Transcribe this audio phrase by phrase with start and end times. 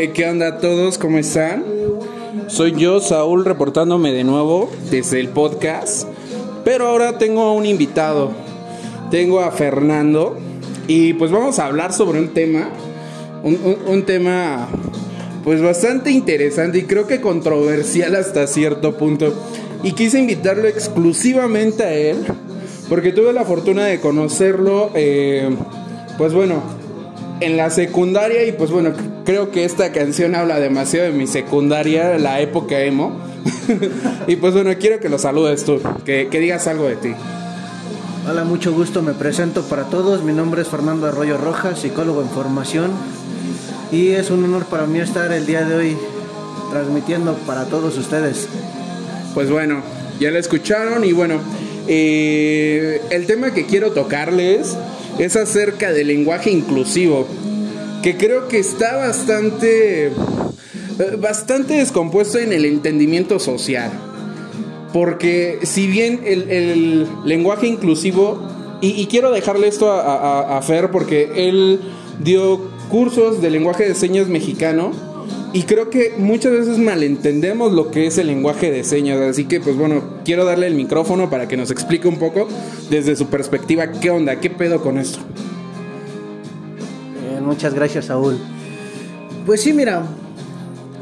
[0.00, 0.96] Eh, ¿Qué onda a todos?
[0.96, 1.64] ¿Cómo están?
[2.46, 6.06] Soy yo, Saúl, reportándome de nuevo desde el podcast.
[6.64, 8.30] Pero ahora tengo a un invitado.
[9.10, 10.38] Tengo a Fernando.
[10.86, 12.70] Y pues vamos a hablar sobre un tema.
[13.42, 14.68] Un, tema
[15.42, 19.34] pues bastante interesante y creo que controversial hasta cierto punto.
[19.82, 22.18] Y quise invitarlo exclusivamente a él.
[22.88, 24.92] Porque tuve la fortuna de conocerlo.
[24.94, 25.50] eh,
[26.16, 26.62] pues bueno,
[27.40, 28.92] en la secundaria y pues bueno,
[29.28, 33.20] creo que esta canción habla demasiado de mi secundaria, la época emo.
[34.26, 37.10] y pues bueno, quiero que lo saludes tú, que, que digas algo de ti.
[38.26, 40.24] Hola, mucho gusto, me presento para todos.
[40.24, 42.90] Mi nombre es Fernando Arroyo Rojas, psicólogo en formación.
[43.92, 45.96] Y es un honor para mí estar el día de hoy
[46.70, 48.48] transmitiendo para todos ustedes.
[49.34, 49.82] Pues bueno,
[50.18, 51.34] ya lo escucharon y bueno,
[51.86, 54.74] eh, el tema que quiero tocarles
[55.18, 57.28] es acerca del lenguaje inclusivo,
[58.02, 60.12] que creo que está bastante, eh,
[61.20, 63.90] bastante descompuesto en el entendimiento social.
[64.92, 68.40] Porque si bien el, lenguaje inclusivo,
[68.80, 71.80] y, quiero dejarle esto a, a- a Fer porque él
[72.22, 74.92] dio cursos de lenguaje de señas mexicano
[75.52, 79.18] y creo que muchas veces malentendemos lo que es el lenguaje de señas.
[79.20, 82.48] Así que pues bueno, quiero darle el micrófono para que nos explique un poco
[82.88, 85.18] desde su perspectiva qué onda, qué pedo con esto.
[87.48, 88.36] Muchas gracias, Saúl.
[89.46, 90.02] Pues sí, mira,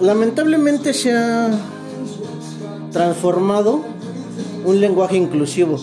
[0.00, 1.50] lamentablemente se ha
[2.92, 3.80] transformado
[4.64, 5.80] un lenguaje inclusivo.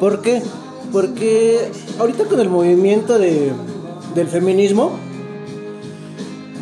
[0.00, 0.42] ¿Por qué?
[0.90, 3.52] Porque ahorita con el movimiento de,
[4.16, 4.96] del feminismo,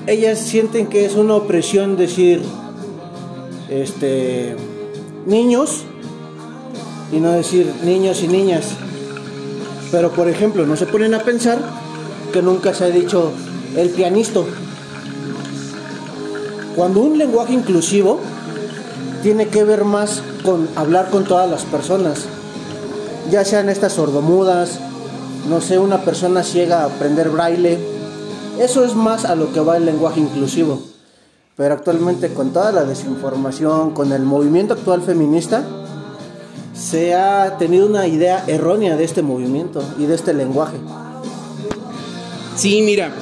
[0.06, 2.42] ellas sienten que es una opresión decir
[3.70, 4.56] este
[5.24, 5.84] niños
[7.10, 8.74] y no decir niños y niñas.
[9.90, 11.80] Pero por ejemplo, no se ponen a pensar
[12.30, 13.32] que nunca se ha dicho
[13.76, 14.40] el pianista.
[16.76, 18.20] Cuando un lenguaje inclusivo
[19.22, 22.26] tiene que ver más con hablar con todas las personas,
[23.30, 24.78] ya sean estas sordomudas,
[25.48, 27.78] no sé, una persona ciega a aprender braille,
[28.58, 30.80] eso es más a lo que va el lenguaje inclusivo.
[31.56, 35.62] Pero actualmente con toda la desinformación, con el movimiento actual feminista,
[36.74, 40.78] se ha tenido una idea errónea de este movimiento y de este lenguaje.
[42.60, 43.14] Sí, mira,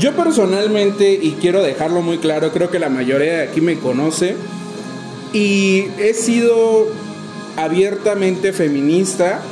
[0.00, 4.36] yo personalmente, y quiero dejarlo muy claro, creo que la mayoría de aquí me conoce,
[5.34, 6.86] y he sido
[7.58, 9.42] abiertamente feminista,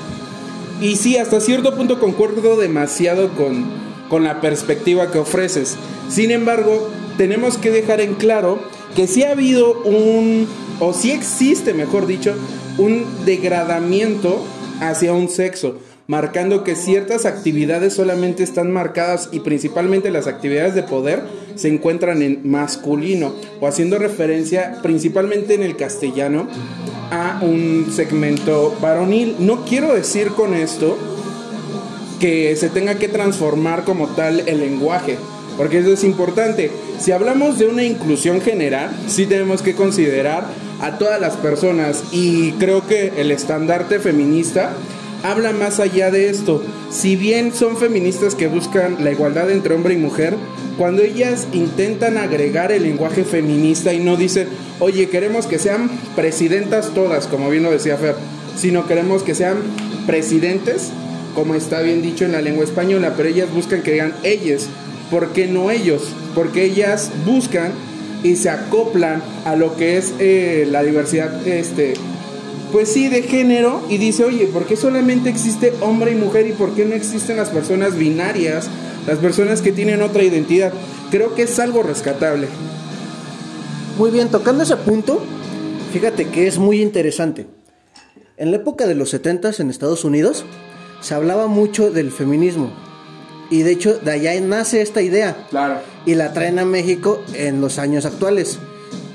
[0.80, 3.66] y sí, hasta cierto punto concuerdo demasiado con,
[4.08, 5.76] con la perspectiva que ofreces.
[6.08, 6.88] Sin embargo,
[7.18, 8.58] tenemos que dejar en claro
[8.96, 10.48] que sí ha habido un,
[10.80, 12.34] o sí existe, mejor dicho,
[12.78, 14.42] un degradamiento
[14.80, 15.76] hacia un sexo,
[16.06, 21.22] marcando que ciertas actividades solamente están marcadas y principalmente las actividades de poder
[21.54, 26.48] se encuentran en masculino o haciendo referencia principalmente en el castellano
[27.10, 29.36] a un segmento varonil.
[29.38, 30.98] No quiero decir con esto
[32.20, 35.16] que se tenga que transformar como tal el lenguaje,
[35.56, 36.70] porque eso es importante.
[36.98, 40.44] Si hablamos de una inclusión general, sí tenemos que considerar
[40.80, 44.72] a todas las personas y creo que el estandarte feminista
[45.24, 46.62] habla más allá de esto.
[46.90, 50.34] Si bien son feministas que buscan la igualdad entre hombre y mujer,
[50.76, 54.48] cuando ellas intentan agregar el lenguaje feminista y no dicen,
[54.80, 58.16] oye, queremos que sean presidentas todas, como bien lo decía Fer,
[58.54, 59.56] sino queremos que sean
[60.06, 60.90] presidentes,
[61.34, 64.68] como está bien dicho en la lengua española, pero ellas buscan que digan ellas,
[65.10, 66.12] ¿por qué no ellos?
[66.34, 67.72] Porque ellas buscan
[68.22, 71.94] y se acoplan a lo que es eh, la diversidad, este,
[72.74, 76.52] pues sí, de género, y dice, oye, ¿por qué solamente existe hombre y mujer y
[76.54, 78.68] por qué no existen las personas binarias,
[79.06, 80.72] las personas que tienen otra identidad?
[81.12, 82.48] Creo que es algo rescatable.
[83.96, 85.22] Muy bien, tocando ese punto,
[85.92, 87.46] fíjate que es muy interesante.
[88.36, 90.44] En la época de los 70 en Estados Unidos
[91.00, 92.72] se hablaba mucho del feminismo.
[93.50, 95.46] Y de hecho, de allá nace esta idea.
[95.48, 95.76] Claro.
[96.06, 98.58] Y la traen a México en los años actuales.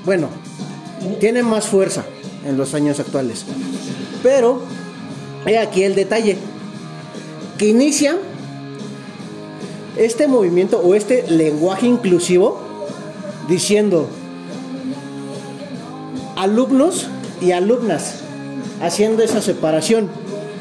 [0.06, 0.30] Bueno,
[1.20, 2.06] tiene más fuerza
[2.44, 3.44] en los años actuales.
[4.22, 4.62] Pero,
[5.46, 6.36] he aquí el detalle.
[7.58, 8.16] Que inicia
[9.96, 12.58] este movimiento o este lenguaje inclusivo
[13.48, 14.08] diciendo
[16.36, 17.08] alumnos
[17.42, 18.20] y alumnas,
[18.80, 20.08] haciendo esa separación,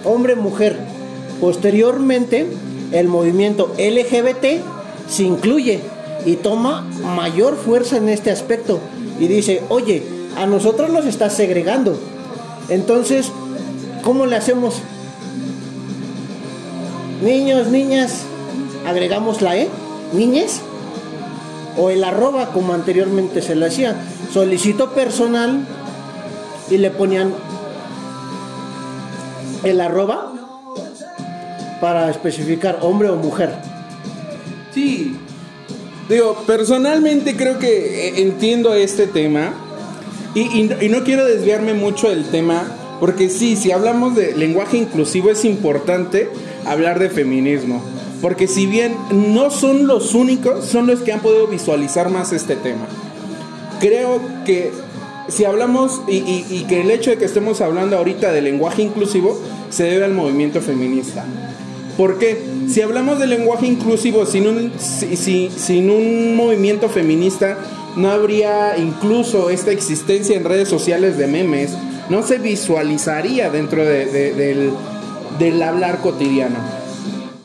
[0.04, 0.78] hombre-mujer.
[1.40, 2.48] Posteriormente,
[2.92, 4.62] el movimiento LGBT
[5.08, 5.80] se incluye
[6.26, 6.82] y toma
[7.16, 8.80] mayor fuerza en este aspecto
[9.20, 10.04] y dice, oye,
[10.36, 12.00] a nosotros nos está segregando.
[12.70, 13.32] Entonces,
[14.04, 14.82] ¿cómo le hacemos?
[17.24, 18.22] Niños, niñas,
[18.88, 19.70] agregamos la E,
[20.14, 20.62] niñes.
[21.78, 23.96] o el arroba como anteriormente se le hacía.
[24.34, 25.66] Solicito personal
[26.70, 27.34] y le ponían
[29.64, 30.34] el arroba
[31.80, 33.54] para especificar hombre o mujer.
[34.74, 35.18] Sí.
[36.10, 39.54] Digo, personalmente creo que eh, entiendo este tema
[40.36, 44.78] y, y- y no quiero desviarme mucho del tema porque sí, si hablamos de lenguaje
[44.78, 46.30] inclusivo es importante
[46.66, 47.82] hablar de feminismo.
[48.22, 52.58] Porque si bien no son los únicos, son los que han podido visualizar más este
[52.58, 52.86] tema.
[53.80, 54.72] Creo que
[55.30, 58.82] si hablamos y, y- y que el hecho de que estemos hablando ahorita de lenguaje
[58.82, 59.40] inclusivo
[59.70, 61.24] se debe al movimiento feminista.
[61.96, 62.42] ¿Por qué?
[62.68, 67.58] Si hablamos de lenguaje inclusivo sin un, si- si- sin un movimiento feminista,
[67.96, 71.72] no habría incluso esta existencia en redes sociales de memes,
[72.10, 74.70] no se visualizaría dentro de- de- del,
[75.38, 76.58] del hablar cotidiano.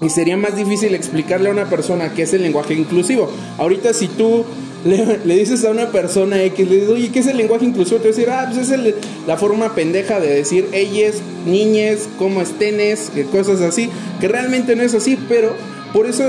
[0.00, 3.31] Y sería más difícil explicarle a una persona qué es el lenguaje inclusivo.
[3.58, 4.44] Ahorita si tú
[4.85, 7.99] le, dices a una persona X, le dices, oye, ¿qué es el lenguaje inclusivo?
[8.00, 8.94] Te va a decir, ah, pues es
[9.26, 11.14] la forma pendeja de decir ellas,
[11.46, 13.88] niñes, cómo estenes, eh, cosas así,
[14.20, 15.55] que realmente no es así, pero
[15.94, 16.25] por eso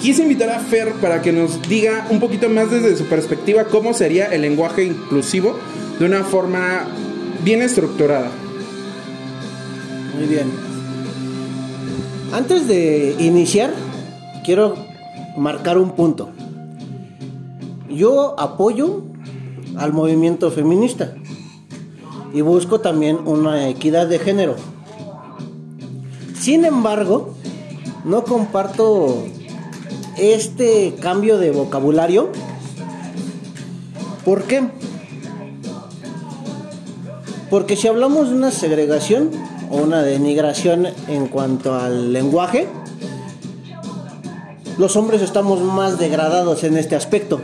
[0.00, 3.94] quise invitar a Fer para que nos diga un poquito más desde su perspectiva cómo
[3.94, 5.56] sería el lenguaje inclusivo
[5.98, 6.86] de una forma
[7.44, 8.30] bien estructurada.
[10.16, 10.50] Muy bien.
[12.32, 13.72] Antes de iniciar,
[14.44, 14.74] quiero
[15.36, 16.30] marcar un punto.
[17.88, 19.04] Yo apoyo
[19.76, 21.14] al movimiento feminista
[22.32, 24.56] y busco también una equidad de género.
[26.38, 27.34] Sin embargo,
[28.04, 29.24] no comparto
[30.18, 32.30] este cambio de vocabulario.
[34.24, 34.62] ¿Por qué?
[37.50, 39.30] Porque si hablamos de una segregación
[39.70, 42.66] o una denigración en cuanto al lenguaje,
[44.78, 47.40] los hombres estamos más degradados en este aspecto.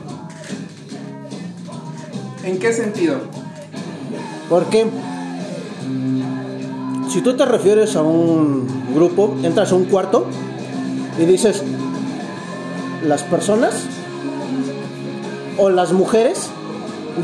[2.45, 3.19] ¿En qué sentido?
[4.49, 4.87] Porque
[7.09, 10.27] si tú te refieres a un grupo, entras a un cuarto
[11.21, 11.63] y dices,
[13.05, 13.75] las personas
[15.59, 16.47] o las mujeres,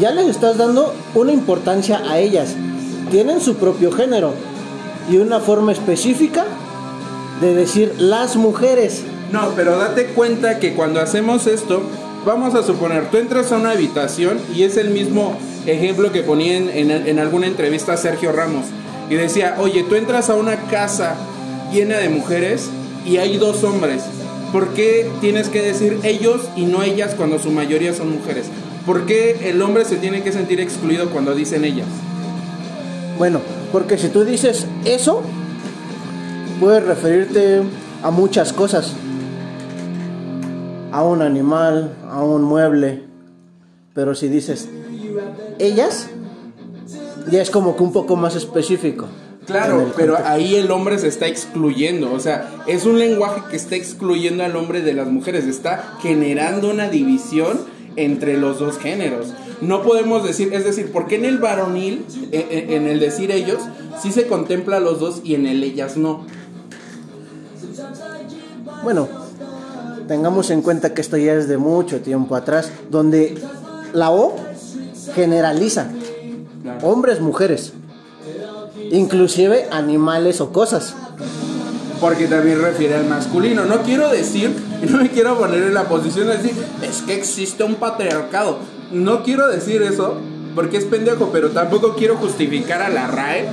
[0.00, 2.54] ya les estás dando una importancia a ellas.
[3.10, 4.34] Tienen su propio género
[5.10, 6.44] y una forma específica
[7.40, 9.02] de decir las mujeres.
[9.32, 11.82] No, pero date cuenta que cuando hacemos esto,
[12.24, 15.36] vamos a suponer, tú entras a una habitación y es el mismo
[15.66, 18.66] ejemplo que ponía en, en- en alguna entrevista a Sergio Ramos.
[19.08, 21.14] Y decía, oye, tú entras a una casa
[21.72, 22.68] llena de mujeres
[23.04, 24.02] y hay dos hombres.
[24.56, 28.46] ¿Por qué tienes que decir ellos y no ellas cuando su mayoría son mujeres?
[28.86, 31.86] ¿Por qué el hombre se tiene que sentir excluido cuando dicen ellas?
[33.18, 35.20] Bueno, porque si tú dices eso,
[36.58, 37.64] puedes referirte
[38.02, 38.94] a muchas cosas.
[40.90, 43.02] A un animal, a un mueble.
[43.92, 44.70] Pero si dices
[45.58, 46.08] ellas,
[47.30, 49.04] ya es como que un poco más específico.
[49.46, 50.34] Claro, pero contexto.
[50.34, 54.56] ahí el hombre se está excluyendo, o sea, es un lenguaje que está excluyendo al
[54.56, 57.60] hombre de las mujeres, está generando una división
[57.94, 59.32] entre los dos géneros.
[59.60, 63.30] No podemos decir, es decir, ¿por qué en el varonil, en, en- en el decir
[63.30, 63.58] ellos,
[64.02, 66.26] sí se contempla a los dos y en el ellas no?
[68.82, 69.08] Bueno,
[70.08, 73.36] tengamos en cuenta que esto ya es de mucho tiempo atrás, donde
[73.92, 74.36] la O
[75.14, 75.88] generaliza
[76.82, 77.72] hombres, mujeres,
[78.92, 80.94] inclusive animales o cosas.
[82.00, 83.64] Porque también refiere al masculino.
[83.64, 84.54] No quiero decir,
[84.90, 86.52] no me quiero poner en la posición de decir,
[86.82, 88.58] es que existe un patriarcado.
[88.92, 90.18] No quiero decir eso
[90.54, 93.48] porque es pendejo, pero tampoco quiero justificar a la RAE.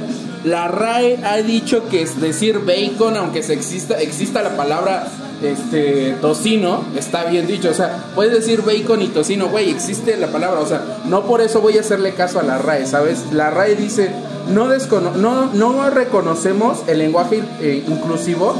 [0.45, 5.07] La RAE ha dicho que es decir bacon, aunque se exista, exista la palabra
[5.41, 7.69] este tocino, está bien dicho.
[7.69, 10.61] O sea, puedes decir bacon y tocino, güey, existe la palabra.
[10.61, 13.31] O sea, no por eso voy a hacerle caso a la RAE, ¿sabes?
[13.31, 14.11] La RAE dice,
[14.49, 14.67] no,
[15.15, 18.55] no, no reconocemos el lenguaje eh, inclusivo,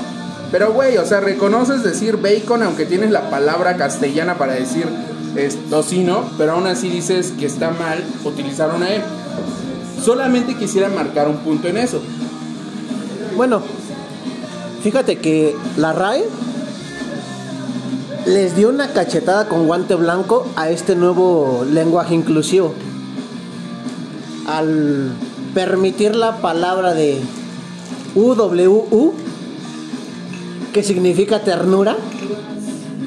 [0.51, 4.85] pero güey, o sea, reconoces decir bacon aunque tienes la palabra castellana para decir
[5.35, 9.01] es, tocino, pero aún así dices que está mal utilizar una E.
[10.03, 12.01] Solamente quisiera marcar un punto en eso.
[13.35, 13.61] Bueno,
[14.83, 16.23] fíjate que la RAE
[18.25, 22.73] les dio una cachetada con guante blanco a este nuevo lenguaje inclusivo.
[24.47, 25.13] Al
[25.53, 27.19] permitir la palabra de
[28.15, 29.13] UWU,
[30.73, 31.95] que significa ternura,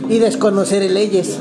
[0.09, 1.39] y desconocer leyes.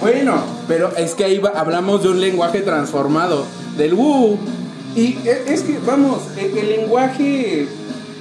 [0.00, 0.34] Bueno,
[0.68, 3.44] pero es que ahí va- hablamos de un lenguaje transformado,
[3.76, 4.38] del WU.
[4.94, 7.66] Y e- es que, vamos, el, el lenguaje,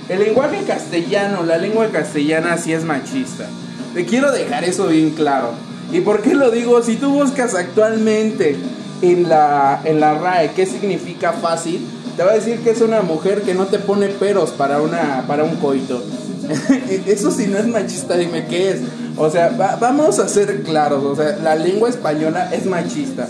[0.10, 3.48] el lenguaje castellano, la lengua castellana sí es machista.
[3.94, 5.50] Te quiero dejar eso bien claro.
[5.92, 6.82] ¿Y por qué lo digo?
[6.82, 8.56] Si tú buscas actualmente
[9.02, 13.02] en la, en la RAE qué significa fácil, te va a decir que es una
[13.02, 16.04] mujer que no te pone peros para, una, para un coito.
[17.06, 18.82] Eso si no es machista, dime qué es.
[19.18, 23.28] O sea, vamos a ser claros, o sea, la lengua española es machista.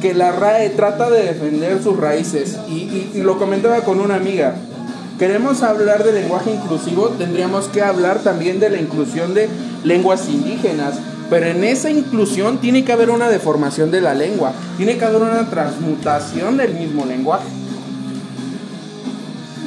[0.00, 2.56] Que la RAE trata de defender sus raíces.
[2.68, 4.54] Y, y lo comentaba con una amiga.
[5.18, 9.50] Queremos hablar de lenguaje inclusivo, tendríamos que hablar también de la inclusión de
[9.84, 10.94] lenguas indígenas.
[11.30, 15.22] Pero en esa inclusión tiene que haber una deformación de la lengua, tiene que haber
[15.22, 17.46] una transmutación del mismo lenguaje.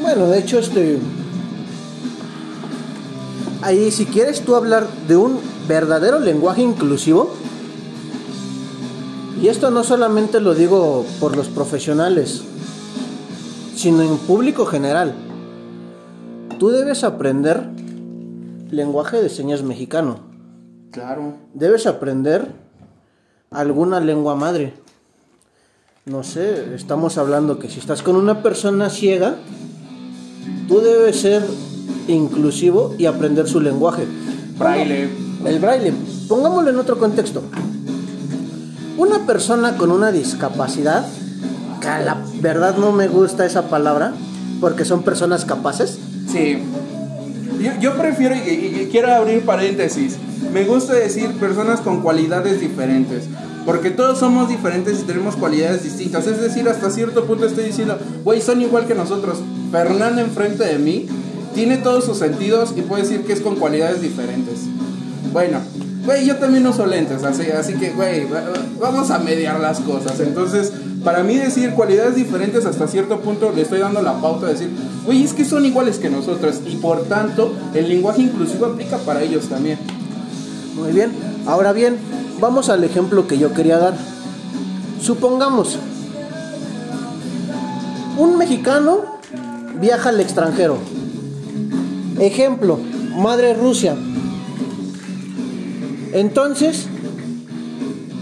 [0.02, 1.00] Bueno, de hecho, este.
[3.62, 5.40] Ahí, si quieres tú hablar de un
[5.70, 7.34] verdadero lenguaje inclusivo,
[9.42, 12.44] y esto no solamente lo digo por los profesionales,
[13.78, 15.14] sino en público general,
[16.60, 17.70] tú debes aprender
[18.70, 20.33] lenguaje de señas mexicano.
[20.94, 21.34] Claro.
[21.56, 22.52] Debes aprender
[23.50, 24.74] alguna lengua madre.
[26.06, 29.38] No sé, estamos hablando que si estás con una persona ciega,
[30.68, 31.44] tú debes ser
[32.08, 34.06] inclusivo y aprender su lenguaje.
[34.60, 35.10] Braille.
[35.44, 35.94] El braille.
[36.30, 37.42] Pongámoslo en otro contexto.
[38.96, 41.08] Una persona con una discapacidad,
[41.82, 44.14] que a la verdad no me gusta esa palabra,
[44.62, 45.98] porque son personas capaces.
[46.28, 46.60] Sí.
[47.82, 50.18] Yo, prefiero, y quiero abrir paréntesis,
[50.54, 53.26] me gusta decir personas con cualidades diferentes.
[53.66, 56.28] Porque todos somos diferentes y tenemos cualidades distintas.
[56.28, 59.40] Es decir, hasta cierto punto estoy diciendo, güey, son igual que nosotros.
[59.72, 61.08] Fernando enfrente de mí
[61.56, 64.60] tiene todos sus sentidos y puede decir que es con cualidades diferentes.
[65.32, 65.60] Bueno,
[66.06, 68.28] güey, yo también uso lentes, así, así que, güey,
[68.80, 70.20] vamos a mediar las cosas.
[70.20, 74.54] Entonces, para mí decir cualidades diferentes hasta cierto punto le estoy dando la pauta de
[74.54, 74.70] decir,
[75.06, 79.22] güey, es que son iguales que nosotros y por tanto el lenguaje inclusivo aplica para
[79.22, 79.78] ellos también.
[80.76, 81.12] Muy bien,
[81.46, 81.98] ahora bien,
[82.40, 83.94] vamos al ejemplo que yo quería dar.
[85.02, 85.78] Supongamos,
[88.18, 89.02] un mexicano
[89.80, 90.78] viaja al extranjero.
[92.20, 92.80] Ejemplo,
[93.16, 93.96] Madre Rusia.
[96.14, 96.88] Entonces,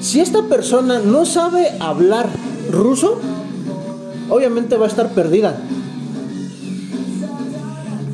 [0.01, 2.29] si esta persona no sabe hablar
[2.69, 3.19] ruso,
[4.29, 5.57] obviamente va a estar perdida.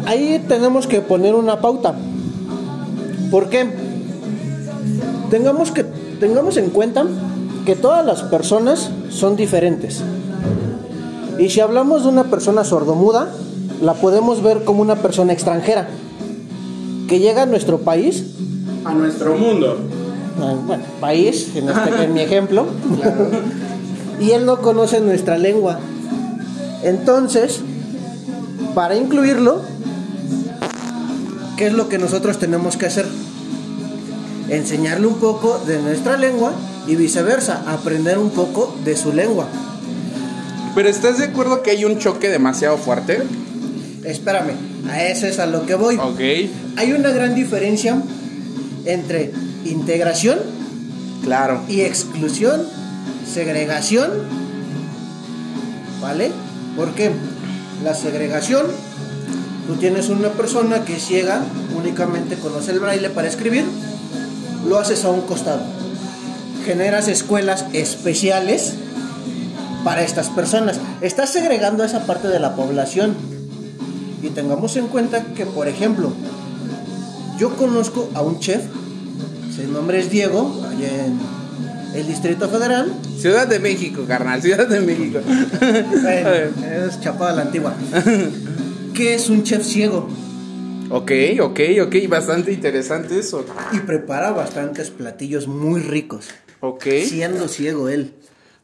[0.05, 1.95] Ahí tenemos que poner una pauta.
[3.29, 3.86] ¿Por qué?
[5.29, 5.83] Tengamos, que,
[6.19, 7.05] tengamos en cuenta
[7.65, 10.01] que todas las personas son diferentes.
[11.39, 13.29] Y si hablamos de una persona sordomuda,
[13.81, 15.87] la podemos ver como una persona extranjera
[17.07, 18.23] que llega a nuestro país.
[18.85, 19.77] A nuestro mundo.
[20.41, 22.65] Ah, bueno, país, en, este, en mi ejemplo.
[24.21, 25.79] y él no conoce nuestra lengua.
[26.83, 27.61] Entonces,
[28.75, 29.61] para incluirlo,
[31.57, 33.05] ¿qué es lo que nosotros tenemos que hacer?
[34.49, 36.53] Enseñarle un poco de nuestra lengua
[36.87, 39.47] y viceversa, aprender un poco de su lengua.
[40.75, 43.23] Pero ¿estás de acuerdo que hay un choque demasiado fuerte?
[44.03, 44.53] Espérame,
[44.89, 45.97] a eso es a lo que voy.
[45.97, 46.19] Ok.
[46.77, 48.01] Hay una gran diferencia
[48.85, 49.33] entre
[49.65, 50.39] integración
[51.23, 51.61] claro.
[51.67, 52.61] y exclusión,
[53.31, 54.11] segregación,
[56.01, 56.31] ¿vale?
[56.75, 57.11] Porque
[57.83, 58.67] la segregación,
[59.67, 61.41] tú tienes una persona que ciega,
[61.75, 63.65] únicamente conoce el braille para escribir,
[64.67, 65.61] lo haces a un costado.
[66.65, 68.73] Generas escuelas especiales
[69.83, 70.79] para estas personas.
[71.01, 73.15] Estás segregando a esa parte de la población.
[74.21, 76.11] Y tengamos en cuenta que, por ejemplo,
[77.37, 78.63] yo conozco a un chef,
[79.55, 81.19] su nombre es Diego, allá en
[81.95, 82.91] el Distrito Federal.
[83.19, 85.19] Ciudad de México, carnal, Ciudad de México.
[85.61, 87.75] es Chapada la Antigua.
[88.93, 90.09] que es un chef ciego.
[90.89, 93.45] Ok, ok, ok, bastante interesante eso.
[93.73, 96.27] Y prepara bastantes platillos muy ricos.
[96.61, 96.85] Ok.
[97.05, 98.13] Siendo ciego él.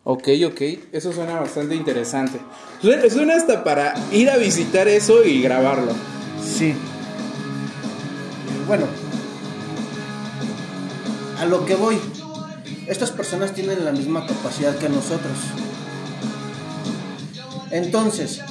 [0.06, 0.62] Ok, ok,
[0.92, 2.39] eso suena bastante interesante.
[3.10, 5.94] Suena hasta para ir a visitar eso y grabarlo.
[6.44, 6.74] Sí.
[8.68, 8.86] Bueno,
[11.39, 11.98] a lo que voy.
[12.88, 15.38] Estas personas tienen la misma capacidad que nosotros.
[17.72, 18.42] Entonces,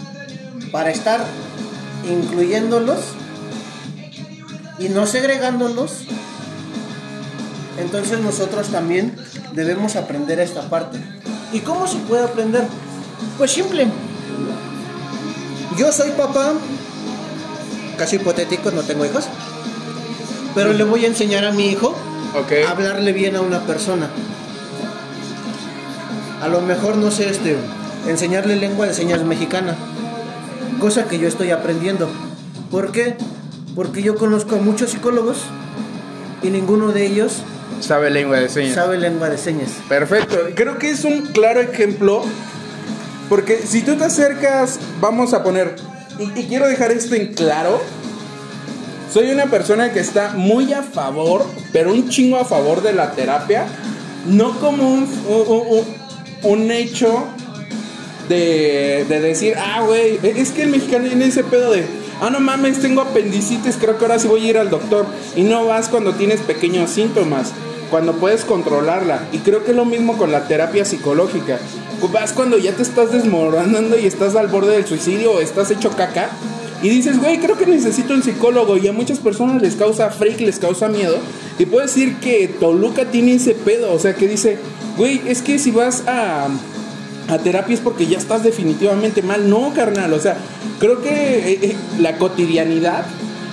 [0.71, 1.23] para estar
[2.11, 3.00] incluyéndolos,
[4.79, 6.05] y no segregándolos,
[7.79, 9.17] entonces nosotros también
[9.55, 10.99] debemos aprender esta parte.
[11.52, 12.64] ¿Y cómo se puede aprender?
[13.38, 13.87] Pues simple.
[15.76, 16.52] Yo soy papá,
[17.97, 19.25] casi hipotético, no tengo hijos,
[20.55, 21.95] pero le voy a enseñar a mi hijo
[22.35, 24.11] a hablarle bien a una persona.
[26.43, 27.57] A lo mejor, no sé, este,
[28.09, 29.76] enseñarle lengua de señas mexicana,
[30.81, 32.09] cosa que yo estoy aprendiendo.
[32.71, 33.17] ¿Por qué?
[33.75, 35.38] Porque yo conozco a muchos psicólogos
[36.43, 37.43] y ninguno de ellos
[37.81, 38.75] Sabe lengua de señas.
[38.76, 39.71] Sabe lengua de señas.
[39.88, 40.37] Perfecto.
[40.55, 42.23] Creo que es un claro ejemplo.
[43.29, 45.75] Porque si tú te acercas, vamos a poner,
[46.19, 47.81] y, y quiero dejar esto en claro,
[49.12, 53.12] soy una persona que está muy a favor, pero un chingo a favor de la
[53.12, 53.64] terapia,
[54.26, 56.02] no como un, un, un-
[56.45, 57.25] un hecho
[58.29, 61.85] de, de decir, ah, güey, es que el mexicano tiene ese pedo de,
[62.23, 65.07] ah, no mames, tengo apendicitis, creo que ahora sí voy a ir al doctor.
[65.37, 67.52] Y no vas cuando tienes pequeños síntomas,
[67.91, 69.26] cuando puedes controlarla.
[69.33, 71.59] Y creo que es lo mismo con la terapia psicológica.
[72.12, 75.91] Vas cuando ya te estás desmoronando y estás al borde del suicidio o estás hecho
[75.91, 76.31] caca.
[76.83, 78.76] Y dices, güey, creo que necesito un psicólogo.
[78.76, 81.17] Y a muchas personas les causa freak, les causa miedo.
[81.59, 83.93] Y puedo decir que Toluca tiene ese pedo.
[83.93, 84.59] O sea, que dice,
[84.97, 86.49] güey, es que si vas a,
[87.29, 89.49] a terapia es porque ya estás definitivamente mal.
[89.49, 90.12] No, carnal.
[90.12, 90.37] O sea,
[90.79, 93.05] creo que eh, eh, la cotidianidad,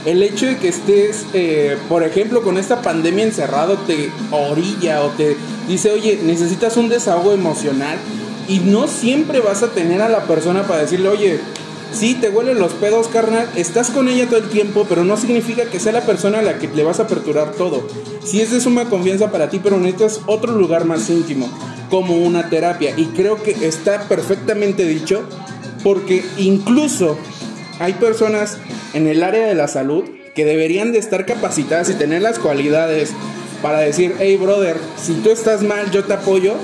[0.05, 5.09] el hecho de que estés, eh, por ejemplo, con esta pandemia encerrado, te orilla o
[5.09, 5.35] te
[5.67, 7.97] dice, oye, necesitas un desahogo emocional.
[8.47, 11.39] Y no siempre vas a tener a la persona para decirle, oye,
[11.91, 13.49] Sí, te huelen los pedos, carnal.
[13.55, 16.59] Estás con ella todo el tiempo, pero no significa que sea la persona a la
[16.59, 17.87] que le vas a aperturar todo.
[18.23, 21.49] Sí es de suma confianza para ti, pero necesitas otro lugar más íntimo,
[21.89, 22.93] como una terapia.
[22.97, 25.23] Y creo que está perfectamente dicho,
[25.83, 27.17] porque incluso
[27.79, 28.57] hay personas
[28.93, 30.03] en el área de la salud
[30.35, 33.11] que deberían de estar capacitadas y tener las cualidades
[33.61, 36.55] para decir, hey brother, si tú estás mal, yo te apoyo.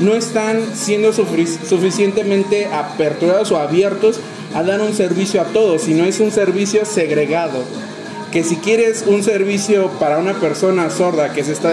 [0.00, 4.18] No están siendo sufic- suficientemente aperturados o abiertos
[4.54, 7.62] a dar un servicio a todos, sino es un servicio segregado.
[8.32, 11.72] Que si quieres un servicio para una persona sorda que se está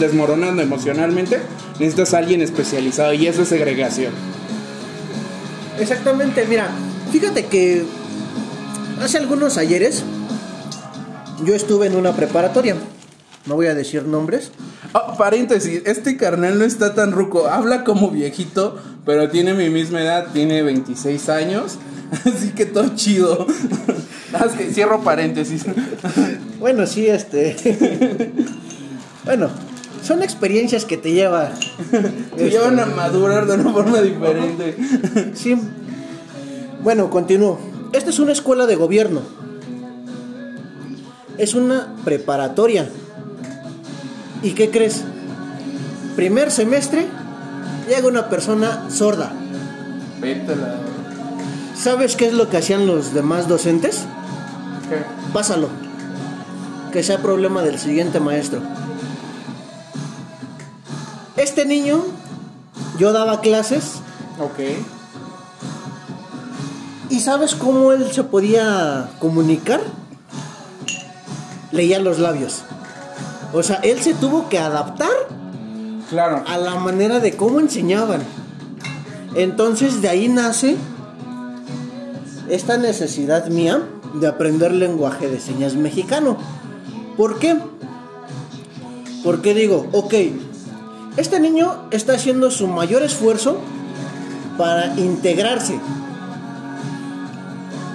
[0.00, 1.38] desmoronando emocionalmente,
[1.78, 4.12] necesitas a alguien especializado y eso es segregación.
[5.78, 6.70] Exactamente, mira,
[7.12, 7.84] fíjate que
[9.00, 10.02] hace algunos ayeres
[11.44, 12.76] yo estuve en una preparatoria.
[13.46, 14.52] No voy a decir nombres.
[14.94, 20.02] Ah, paréntesis, este carnal no está tan ruco, habla como viejito, pero tiene mi misma
[20.02, 21.78] edad, tiene 26 años,
[22.24, 23.46] así que todo chido.
[24.34, 25.64] Ah, que cierro paréntesis.
[26.58, 27.56] Bueno, sí, este.
[29.24, 29.48] bueno,
[30.00, 31.50] son experiencias que te lleva.
[32.36, 34.76] Te llevan a madurar de una forma diferente.
[35.34, 35.56] Sí.
[36.84, 37.58] Bueno, continúo.
[37.92, 39.22] Esta es una escuela de gobierno.
[41.36, 42.88] Es una preparatoria.
[44.44, 45.02] ¿Y qué crees?
[46.14, 47.06] Primer semestre
[47.88, 49.32] llega una persona sorda.
[50.20, 50.76] Vete la...
[51.74, 54.06] ¿Sabes qué es lo que hacían los demás docentes?
[55.32, 55.68] Pásalo.
[56.92, 58.60] Que sea problema del siguiente maestro.
[61.36, 62.02] Este niño,
[62.98, 63.94] yo daba clases
[64.38, 64.58] Ok.
[67.10, 69.80] ¿Y sabes cómo él se podía comunicar?
[71.70, 72.62] Leía los labios.
[73.52, 75.10] O sea, él se tuvo que adaptar
[76.08, 76.42] Claro.
[76.46, 78.22] a la manera de cómo enseñaban.
[79.34, 80.76] Entonces de ahí nace
[82.48, 83.82] esta necesidad mía
[84.14, 86.36] de aprender lenguaje de señas mexicano.
[87.16, 87.56] ¿Por qué?
[89.24, 90.14] Porque digo, ok,
[91.16, 93.58] este niño está haciendo su mayor esfuerzo
[94.58, 95.78] para integrarse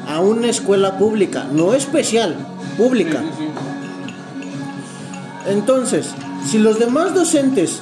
[0.08, 2.36] a una escuela pública, no especial,
[2.78, 3.20] pública.
[3.20, 3.50] Sí, sí, sí.
[5.52, 6.10] Entonces,
[6.46, 7.80] si los demás docentes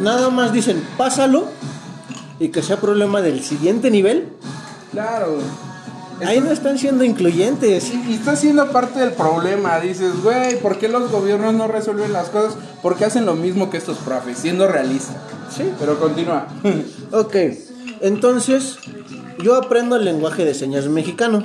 [0.00, 1.46] nada más dicen, pásalo
[2.38, 4.28] y que sea problema del siguiente nivel,
[4.92, 5.38] Claro.
[6.24, 7.92] Ahí no están siendo incluyentes.
[7.92, 9.80] Y, y está siendo parte del problema.
[9.80, 12.56] Dices, güey, ¿por qué los gobiernos no resuelven las cosas?
[12.82, 15.14] Porque hacen lo mismo que estos profes, siendo realista.
[15.54, 15.72] Sí.
[15.78, 16.46] Pero continúa.
[17.12, 17.36] Ok,
[18.00, 18.78] entonces
[19.42, 21.42] yo aprendo el lenguaje de señas mexicano.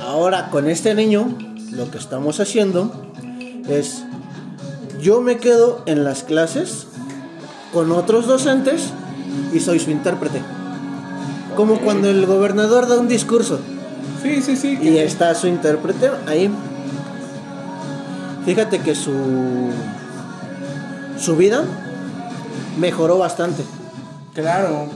[0.00, 1.36] Ahora con este niño,
[1.72, 2.92] lo que estamos haciendo
[3.68, 4.04] es,
[5.02, 6.86] yo me quedo en las clases
[7.72, 8.90] con otros docentes
[9.52, 10.40] y soy su intérprete.
[11.58, 13.58] Como cuando el gobernador da un discurso
[14.22, 14.78] sí, sí, sí.
[14.80, 16.48] y está su intérprete ahí.
[18.46, 19.12] Fíjate que su
[21.18, 21.64] su vida
[22.78, 23.64] mejoró bastante.
[24.34, 24.86] Claro.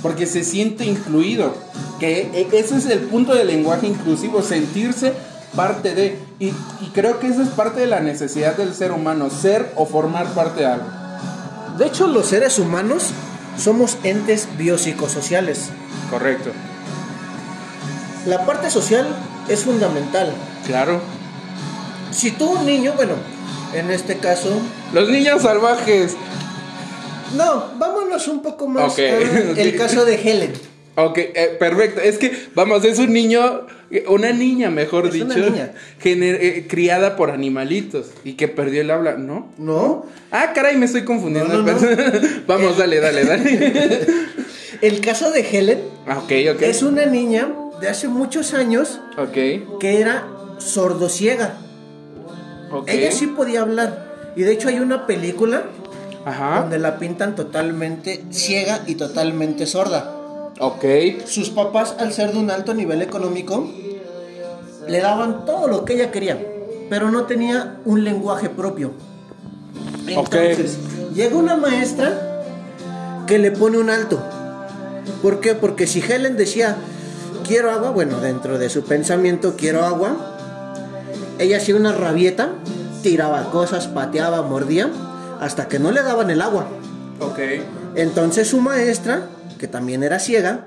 [0.00, 1.52] Porque se siente incluido.
[1.98, 5.12] Que e- ese es el punto del lenguaje inclusivo, sentirse
[5.56, 6.20] parte de.
[6.38, 9.86] Y, y creo que esa es parte de la necesidad del ser humano, ser o
[9.86, 10.86] formar parte de algo.
[11.78, 13.08] De hecho, los seres humanos
[13.58, 15.70] somos entes biopsicosociales.
[16.10, 16.50] Correcto.
[18.26, 19.06] La parte social
[19.48, 20.32] es fundamental.
[20.66, 21.00] Claro.
[22.10, 23.14] Si tú, un niño, bueno,
[23.74, 24.50] en este caso,
[24.92, 26.16] Los niños salvajes.
[27.36, 29.04] no, vámonos un poco más con
[29.58, 30.52] el caso de Helen.
[30.98, 32.00] Ok, eh, perfecto.
[32.00, 33.66] Es que, vamos, es un niño,
[34.08, 35.72] una niña, mejor Es dicho, una niña.
[36.02, 39.52] gener- eh, criada por animalitos y que perdió el habla, ¿no?
[39.58, 40.06] No.
[40.30, 41.52] Ah, caray, me estoy confundiendo.
[41.62, 41.86] No, no, no.
[42.46, 44.06] vamos, dale, dale, dale.
[44.82, 46.22] El caso de Helen Ah,
[46.60, 47.48] es una niña
[47.80, 49.00] de hace muchos años
[49.80, 50.26] que era
[50.58, 51.58] sordociega.
[52.86, 54.32] Ella sí podía hablar.
[54.36, 55.64] Y de hecho hay una película
[56.24, 56.60] Ajá.
[56.60, 60.12] donde la pintan totalmente ciega y totalmente sorda.
[60.60, 60.84] Ok.
[61.26, 63.68] Sus papás, al ser de un alto nivel económico,
[64.86, 66.38] le daban todo lo que ella quería,
[66.88, 68.92] pero no tenía un lenguaje propio.
[70.06, 70.78] Entonces,
[71.14, 72.42] llega una maestra
[73.26, 74.22] que le pone un alto.
[75.22, 75.54] ¿Por qué?
[75.54, 76.76] Porque si Helen decía,
[77.46, 80.36] quiero agua, bueno, dentro de su pensamiento, quiero agua,
[81.38, 82.50] ella hacía una rabieta,
[83.02, 84.90] tiraba cosas, pateaba, mordía,
[85.40, 86.66] hasta que no le daban el agua.
[87.20, 87.38] Ok.
[87.94, 90.66] Entonces su maestra, que también era ciega,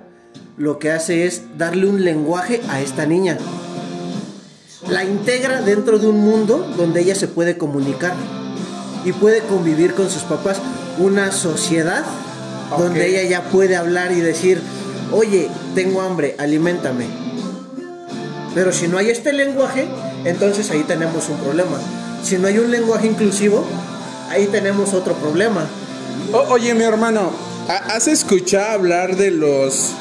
[0.58, 3.38] lo que hace es darle un lenguaje a esta niña.
[4.90, 8.14] La integra dentro de un mundo donde ella se puede comunicar
[9.06, 10.60] y puede convivir con sus papás.
[10.98, 12.04] Una sociedad
[12.78, 14.62] Donde ella ya puede hablar y decir,
[15.12, 17.06] oye, tengo hambre, aliméntame.
[18.56, 19.86] Pero si no hay este lenguaje,
[20.26, 21.80] entonces ahí tenemos un problema.
[22.24, 23.64] Si no hay un lenguaje inclusivo,
[24.30, 25.68] ahí tenemos otro problema.
[26.34, 27.32] O- oye, mi hermano,
[27.68, 29.92] ¿ha- ¿has escuchado hablar de los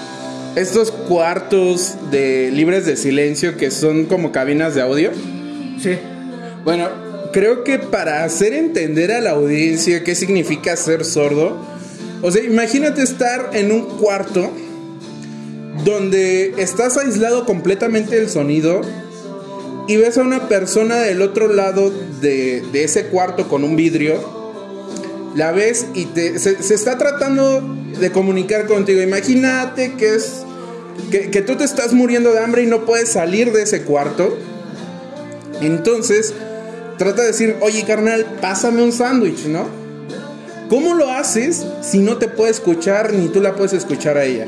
[0.57, 5.11] estos cuartos de libres de silencio que son como cabinas de audio?
[5.81, 5.97] Sí.
[6.65, 6.89] Bueno,
[7.33, 11.57] creo que para hacer entender a la audiencia qué significa ser sordo,
[12.23, 14.51] o sea, imagínate estar en un cuarto
[15.85, 18.81] donde estás aislado completamente del sonido
[19.87, 24.21] y ves a una persona del otro lado de, de ese cuarto con un vidrio,
[25.35, 27.63] la ves y te, se, está tratando
[27.99, 29.01] de comunicar contigo.
[29.01, 30.43] Imagínate que es
[31.11, 34.37] que, que tú te estás muriendo de hambre y no puedes salir de ese cuarto.
[35.63, 36.35] Entonces,
[36.99, 39.88] trata de decir, oye carnal, pásame un sándwich, ¿no?
[40.69, 44.47] ¿Cómo lo haces si no te puede escuchar ni tú la puedes escuchar a ella?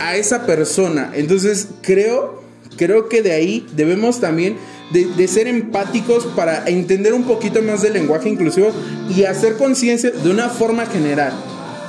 [0.00, 1.10] A esa persona.
[1.14, 2.42] Entonces, creo,
[2.76, 4.56] creo que de ahí debemos también
[4.92, 8.70] de, ser empáticos para entender un poquito más del lenguaje inclusivo
[9.08, 11.32] y hacer conciencia de una forma general.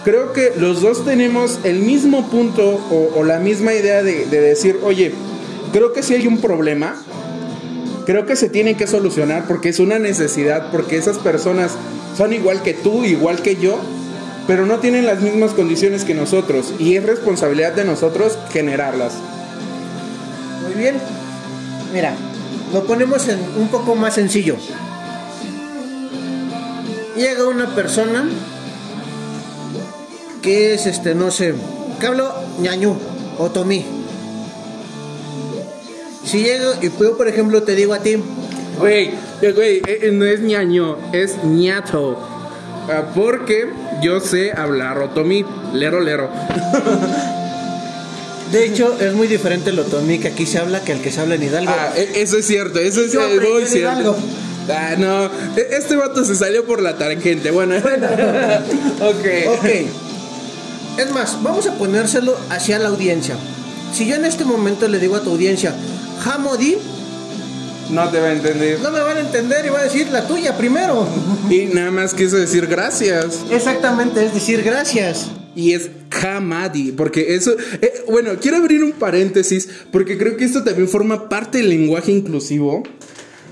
[0.04, 4.42] Creo que los dos tenemos el mismo punto o, o la misma idea de, de
[4.42, 5.12] decir, oye,
[5.72, 6.96] creo que si hay un problema,
[8.08, 11.72] creo que se tiene que solucionar porque es una necesidad, porque esas personas
[12.16, 13.80] son igual que tú, igual que yo,
[14.48, 19.14] pero no tienen las mismas condiciones que nosotros y es responsabilidad de nosotros generarlas.
[20.64, 20.96] Muy bien.
[21.94, 22.14] Mira,
[22.74, 24.56] lo ponemos en un poco más sencillo.
[27.16, 28.30] Llega una persona
[30.42, 31.56] que es este, no sé,
[32.00, 32.96] que hablo ñañú
[33.40, 33.86] o tomí.
[36.26, 38.18] Si llego y yo, por ejemplo, te digo a ti,
[38.80, 39.12] Güey,
[39.42, 42.20] eh, güey, eh, eh, no es ñaño, es ñato.
[42.90, 43.70] Ah, porque
[44.02, 46.30] yo sé hablar otomí, lero lero.
[48.52, 51.22] de hecho, es muy diferente el otomí que aquí se habla que el que se
[51.22, 51.72] habla en Hidalgo.
[51.72, 54.16] Ah, eso es cierto, eso es muy cierto.
[54.70, 57.52] Ah, no, e- este vato se salió por la tangente.
[57.52, 57.76] Bueno,
[59.02, 59.26] ok.
[59.58, 59.66] Ok.
[60.98, 63.36] Es más, vamos a ponérselo hacia la audiencia.
[63.94, 65.74] Si yo en este momento le digo a tu audiencia,
[66.26, 66.78] Hamodi,
[67.90, 68.80] No te va a entender.
[68.82, 71.08] no me van a entender y va a decir la tuya primero.
[71.50, 73.42] Y nada más quiso decir gracias.
[73.52, 75.28] Exactamente, es decir, gracias.
[75.56, 75.90] Y es
[76.22, 81.30] Hamadi, porque eso, eh, bueno, quiero abrir un paréntesis, porque creo que esto también forma
[81.30, 82.84] parte del lenguaje inclusivo,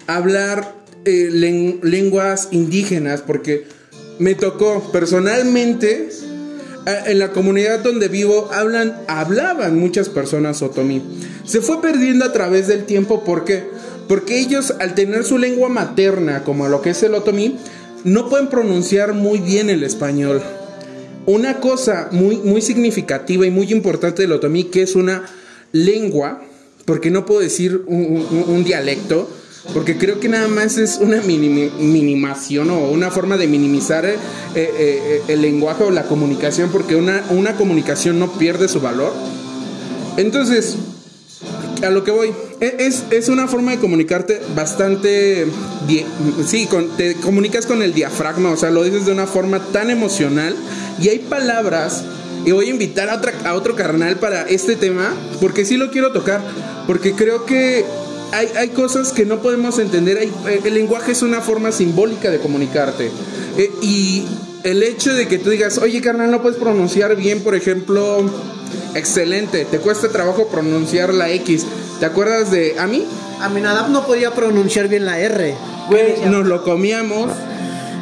[0.07, 3.67] hablar eh, len- lenguas indígenas, porque
[4.19, 6.09] me tocó personalmente,
[6.85, 11.01] eh, en la comunidad donde vivo, hablan, hablaban muchas personas otomí.
[11.45, 13.63] Se fue perdiendo a través del tiempo, ¿por qué?
[14.07, 17.57] Porque ellos, al tener su lengua materna, como lo que es el otomí,
[18.03, 20.41] no pueden pronunciar muy bien el español.
[21.25, 25.23] Una cosa muy, muy significativa y muy importante del otomí, que es una
[25.71, 26.41] lengua,
[26.85, 29.29] porque no puedo decir un, dialecto,
[29.73, 34.17] porque creo que nada más es una minimación o una forma de minimizar eh,
[34.55, 39.13] eh, eh, el lenguaje o la comunicación, porque una, una comunicación no pierde su valor.
[40.17, 40.75] Entonces,
[41.83, 45.45] a lo que voy, e- es, es una forma de comunicarte bastante...
[46.47, 49.89] Sí, con- te comunicas con el diafragma, o sea, lo dices de una forma tan
[49.89, 50.55] emocional
[51.01, 52.03] y hay palabras,
[52.45, 55.91] y voy a invitar a, otra, a otro carnal para este tema, porque sí lo
[55.91, 56.41] quiero tocar,
[56.87, 57.85] porque creo que
[58.31, 62.39] hay, hay cosas que no podemos entender, eh, el lenguaje es una forma simbólica de
[62.39, 63.11] comunicarte.
[63.57, 64.25] Eh, y
[64.63, 68.23] el hecho de que tú digas, oye carnal, no puedes pronunciar bien, por ejemplo,
[68.95, 71.65] Excelente, te cuesta trabajo pronunciar la X.
[71.99, 73.05] ¿Te acuerdas de a mí?
[73.41, 75.55] Aminadab no podía pronunciar bien la R.
[75.89, 77.29] Güey, nos lo comíamos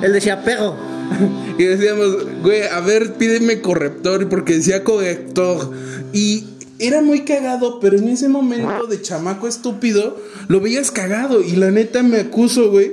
[0.02, 0.76] Él decía pego.
[1.58, 5.72] y decíamos, güey, a ver, pídeme corrector porque decía corrector.
[6.14, 6.46] Y
[6.80, 11.72] era muy cagado, pero en ese momento de chamaco estúpido lo veías cagado y la
[11.72, 12.92] neta me acuso, güey.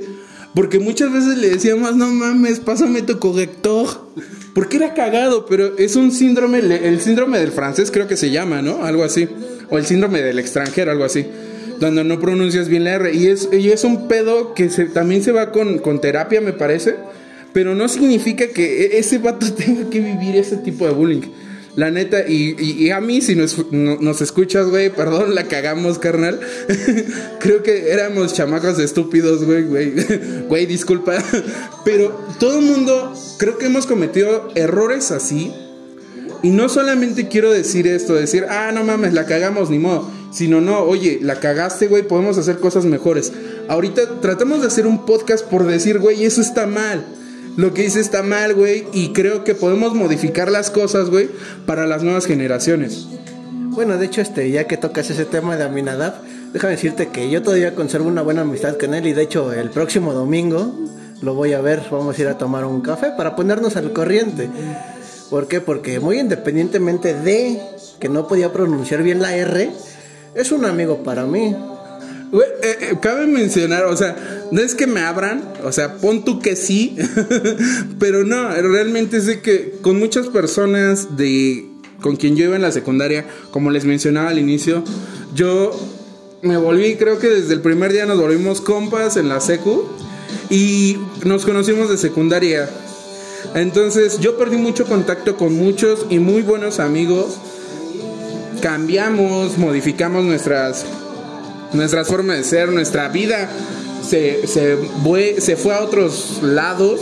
[0.59, 3.87] Porque muchas veces le decíamos, no mames, pásame tu corrector.
[4.55, 8.61] Porque era cagado, pero es un síndrome, el síndrome del francés creo que se llama,
[8.61, 8.85] ¿no?
[8.85, 9.29] Algo así.
[9.71, 11.27] O el síndrome del extranjero, algo así.
[11.79, 13.15] Donde no pronuncias bien la R.
[13.15, 16.53] Y es, y es un pedo que se- también se va con, con terapia, me
[16.53, 16.97] parece.
[17.53, 21.23] Pero no significa que e- ese vato tenga que vivir ese tipo de bullying.
[21.79, 26.41] La neta, y, a mí, si nos, no- nos escuchas, güey, perdón, la cagamos, carnal.
[27.39, 29.93] Creo que éramos chamacos estúpidos, güey, güey.
[30.49, 31.23] Güey, disculpa.
[31.85, 32.11] Pero
[32.41, 35.53] todo el mundo, creo que hemos cometido errores así.
[36.43, 40.11] Y no solamente quiero decir esto, decir, ah, no mames, la cagamos, ni modo.
[40.33, 43.33] Sino, no, oye, la cagaste, güey, podemos hacer cosas mejores.
[43.69, 47.07] Ahorita tratamos de hacer un podcast por decir, güey, eso está mal.
[47.59, 51.29] Lo que hice está mal, güey, y creo que podemos modificar las cosas, güey,
[51.67, 53.09] para las nuevas generaciones.
[53.51, 57.43] Bueno, de hecho, este, ya que tocas ese tema de Aminadab, déjame decirte que yo
[57.43, 60.73] todavía conservo una buena amistad con él y de hecho el próximo domingo
[61.21, 64.49] lo voy a ver, vamos a ir a tomar un café para ponernos al corriente.
[65.29, 65.61] ¿Por qué?
[65.61, 67.61] Porque muy independientemente de
[67.99, 69.73] que no podía pronunciar bien la R,
[70.37, 71.57] es un amigo para mí.
[72.33, 76.41] Eh, eh, cabe mencionar, o sea, no es que me abran, o sea, pon tú
[76.41, 76.97] que sí,
[77.99, 81.67] pero no, realmente de que con muchas personas de
[82.03, 84.85] con quien yo iba en la secundaria, como les mencionaba al inicio,
[85.35, 85.73] yo
[86.43, 89.85] me volví, creo que desde el primer día nos volvimos compas en la secu
[90.51, 92.69] y nos conocimos de secundaria.
[93.55, 97.39] Entonces yo perdí mucho contacto con muchos y muy buenos amigos.
[98.61, 100.85] Cambiamos, modificamos nuestras
[101.73, 103.49] nuestras formas de ser, nuestra vida
[104.07, 107.01] se, se, fue, se fue a otros lados.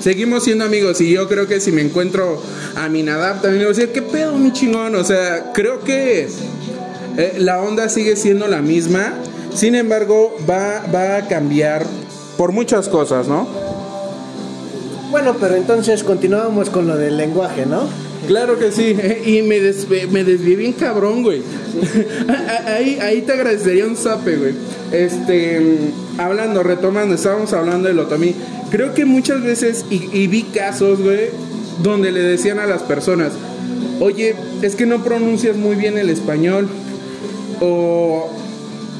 [0.00, 2.40] Seguimos siendo amigos y yo creo que si me encuentro
[2.76, 4.94] a mi Nadab también le voy a decir, ¿qué pedo, mi chingón?
[4.94, 6.28] O sea, creo que
[7.16, 9.14] eh, la onda sigue siendo la misma.
[9.54, 11.84] Sin embargo, va, va a cambiar
[12.36, 13.48] por muchas cosas, ¿no?
[15.10, 17.88] Bueno, pero entonces continuamos con lo del lenguaje, ¿no?
[18.28, 21.42] Claro que sí, y me, desve- me desvié bien cabrón, güey.
[22.66, 24.52] ahí, ahí te agradecería un zape, güey.
[24.92, 25.78] Este,
[26.18, 28.34] hablando, retomando, estábamos hablando del otomí.
[28.70, 31.30] Creo que muchas veces, y, y vi casos, güey,
[31.82, 33.32] donde le decían a las personas,
[33.98, 36.68] oye, es que no pronuncias muy bien el español.
[37.60, 38.28] O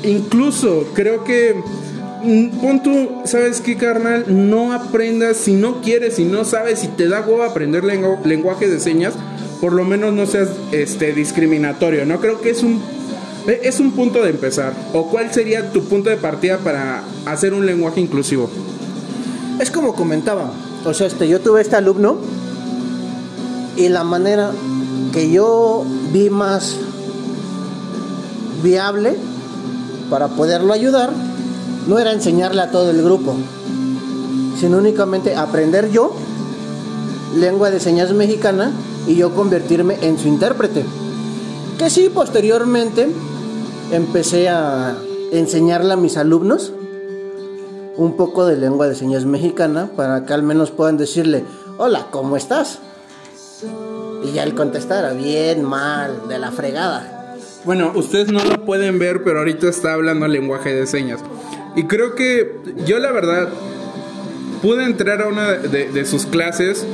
[0.05, 1.55] incluso creo que
[2.61, 4.24] pon tú, ¿sabes qué, carnal?
[4.28, 8.68] No aprendas si no quieres, si no sabes, si te da huevo aprender lengu- lenguaje
[8.68, 9.14] de señas,
[9.61, 12.20] por lo menos no seas este discriminatorio, ¿no?
[12.20, 12.81] Creo que es un
[13.46, 14.72] e- es un punto de empezar.
[14.92, 18.50] ¿O cuál sería tu punto de partida para hacer un lenguaje inclusivo?
[19.61, 20.52] Es como comentaba,
[20.85, 22.18] o sea, este, yo tuve este alumno
[23.76, 24.50] y la manera
[25.12, 26.76] que yo vi más
[28.62, 29.16] viable
[30.11, 31.11] para poderlo ayudar
[31.88, 33.35] no era enseñarle a todo el grupo,
[34.61, 36.14] sino únicamente aprender yo
[37.35, 38.70] lengua de señas mexicana
[39.07, 40.85] y yo convertirme en su intérprete.
[41.79, 43.09] Que sí, posteriormente
[43.90, 44.96] empecé a
[45.33, 46.72] enseñarle a mis alumnos
[47.96, 51.44] un poco de lengua de señas mexicana para que al menos puedan decirle,
[51.79, 52.81] hola, ¿cómo estás?
[54.22, 57.37] Y ya él contestara, bien, mal, de la fregada.
[57.64, 61.20] Bueno, ustedes no lo pueden ver, pero ahorita está hablando lenguaje de señas.
[61.79, 63.51] Y creo que yo la verdad
[64.61, 66.85] pude entrar a una de, sus clases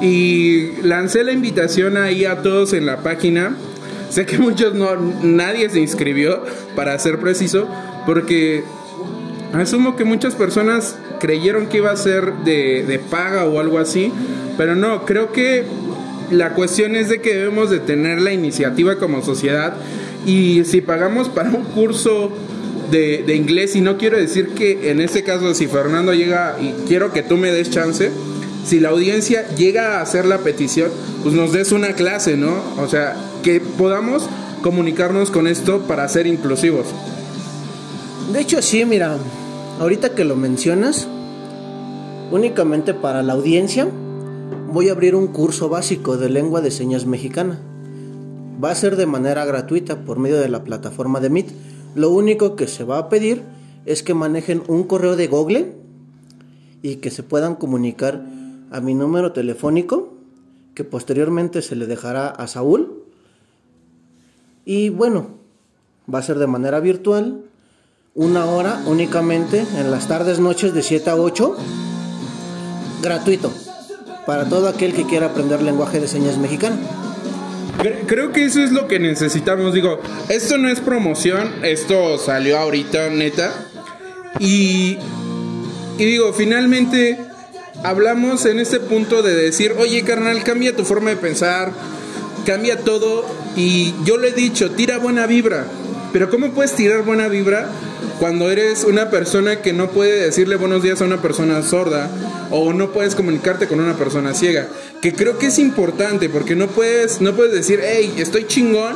[0.00, 3.54] y lancé la invitación ahí a todos en la página.
[4.08, 6.42] Sé que muchos no, nadie se inscribió,
[6.74, 7.68] para ser preciso,
[8.06, 8.64] porque
[9.52, 14.10] asumo que muchas personas creyeron que iba a ser de, de paga o algo así,
[14.56, 15.66] pero no, creo que
[16.30, 19.74] la cuestión es de que debemos de tener la iniciativa como sociedad
[20.24, 22.32] y si pagamos para un curso
[22.92, 27.12] de, inglés, y no quiero decir que en este caso si Fernando llega y quiero
[27.12, 28.10] que tú me des chance,
[28.64, 30.90] si la audiencia llega a hacer la petición,
[31.22, 32.62] pues nos des una clase, ¿no?
[32.78, 34.28] O sea, que podamos
[34.62, 36.86] comunicarnos con esto para ser inclusivos.
[38.32, 39.16] De hecho, sí, mira,
[39.80, 41.08] ahorita que lo mencionas,
[42.30, 43.88] únicamente para la audiencia,
[44.70, 47.58] voy a abrir un curso básico de lengua de señas mexicana.
[48.62, 51.50] Va a ser de manera gratuita por medio de la plataforma de Meet.
[51.94, 53.42] Lo único que se va a pedir
[53.84, 55.74] es que manejen un correo de Google
[56.82, 58.24] y que se puedan comunicar
[58.70, 60.14] a mi número telefónico,
[60.74, 63.04] que posteriormente se le dejará a Saúl
[64.64, 65.26] Y bueno,
[66.12, 67.42] va a ser de manera virtual,
[68.14, 71.56] una hora únicamente en las tardes, noches de 7 a 8,
[73.02, 73.52] gratuito,
[74.26, 76.76] para todo aquel que quiera aprender lenguaje de señas mexicano.
[78.06, 79.74] Creo que eso es lo que necesitamos.
[79.74, 83.52] Digo, esto no es promoción, esto salió ahorita, neta.
[84.38, 84.98] Y,
[85.98, 87.18] y digo, finalmente
[87.82, 91.72] hablamos en este punto de decir, oye carnal, cambia tu forma de pensar,
[92.46, 93.24] cambia todo.
[93.56, 95.66] Y yo le he dicho, tira buena vibra.
[96.12, 97.68] Pero ¿cómo puedes tirar buena vibra
[98.22, 102.08] cuando eres una persona que no puede decirle buenos días a una persona sorda
[102.52, 104.68] o no puedes comunicarte con una persona ciega?
[105.00, 108.94] Que creo que es importante porque no puedes, no puedes decir, hey, estoy chingón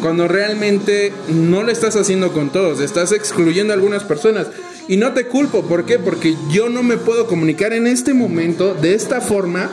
[0.00, 4.48] cuando realmente no lo estás haciendo con todos, estás excluyendo a algunas personas.
[4.88, 6.00] Y no te culpo, ¿por qué?
[6.00, 9.70] Porque yo no me puedo comunicar en este momento de esta forma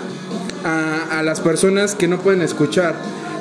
[0.63, 2.93] a, a las personas que no pueden escuchar.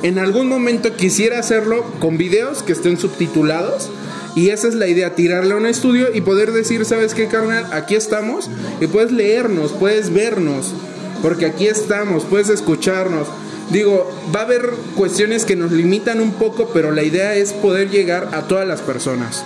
[0.02, 3.90] En algún momento quisiera hacerlo con videos que estén subtitulados.
[4.38, 7.66] Y esa es la idea, tirarle a un estudio y poder decir, ¿sabes qué, carnal?
[7.72, 8.48] Aquí estamos.
[8.81, 10.74] Y puedes leernos, puedes vernos.
[11.22, 13.27] Porque aquí estamos, puedes escucharnos.
[13.72, 17.90] Digo, va a haber cuestiones que nos limitan un poco, pero la idea es poder
[17.90, 19.44] llegar a todas las personas.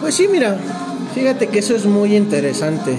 [0.00, 0.56] Pues sí, mira,
[1.16, 2.96] fíjate que eso es muy interesante,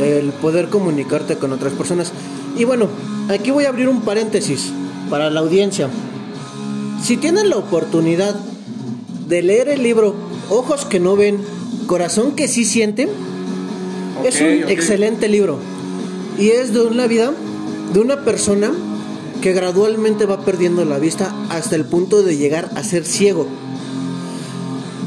[0.00, 2.12] el poder comunicarte con otras personas.
[2.56, 2.88] Y bueno,
[3.28, 4.72] aquí voy a abrir un paréntesis
[5.10, 5.90] para la audiencia.
[7.02, 8.34] Si tienen la oportunidad
[9.28, 10.14] de leer el libro
[10.50, 11.38] Ojos que no ven,
[11.86, 13.08] Corazón que sí sienten,
[14.24, 15.58] es un excelente libro.
[16.38, 17.32] Y es de una vida
[17.92, 18.72] de una persona
[19.40, 23.46] que gradualmente va perdiendo la vista hasta el punto de llegar a ser ciego.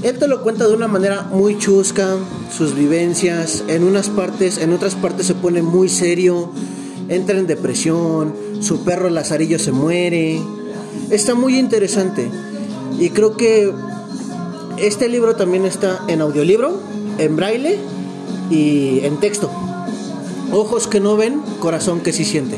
[0.02, 2.16] Él te lo cuenta de una manera muy chusca,
[2.56, 6.52] sus vivencias, en unas partes, en otras partes se pone muy serio,
[7.10, 10.40] entra en depresión, su perro Lazarillo se muere.
[11.10, 12.30] Está muy interesante.
[13.00, 13.72] Y creo que
[14.78, 16.80] este libro también está en audiolibro,
[17.18, 17.80] en braille
[18.50, 19.50] y en texto.
[20.52, 22.58] Ojos que no ven, corazón que sí siente.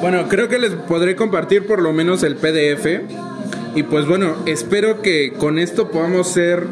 [0.00, 3.02] Bueno, creo que les podré compartir por lo menos el PDF.
[3.74, 6.66] Y pues bueno, espero que con esto podamos ser,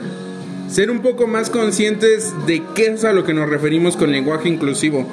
[0.68, 4.48] ser un poco más conscientes de qué es a lo que nos referimos con lenguaje
[4.48, 5.06] inclusivo.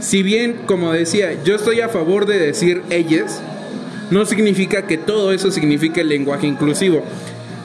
[0.00, 3.42] Si bien, como decía, yo estoy a favor de decir ellas,
[4.10, 7.04] no significa que todo eso signifique el lenguaje inclusivo.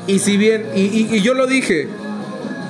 [0.08, 1.88] Y si bien, y, y- yo lo dije,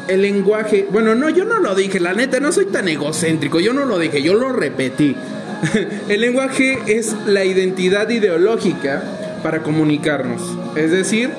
[0.07, 3.73] el lenguaje, bueno, no, yo no lo dije, la neta, no soy tan egocéntrico, yo
[3.73, 5.15] no lo dije, yo lo repetí.
[6.09, 9.03] el lenguaje es la identidad ideológica
[9.43, 10.41] para comunicarnos.
[10.75, 11.29] Es decir,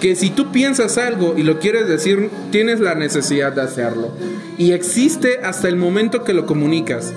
[0.00, 4.12] que si tú piensas algo y lo quieres decir, tienes la necesidad de hacerlo.
[4.58, 7.12] Y existe hasta el momento que lo comunicas.